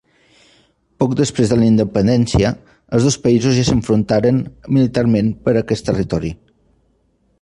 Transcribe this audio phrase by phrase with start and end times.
[1.01, 2.53] Poc després de la independència,
[2.97, 4.41] els dos països ja s'enfrontaren
[4.79, 6.33] militarment per aquest territori.